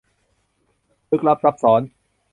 [1.09, 1.81] ลึกลับซับซ้อน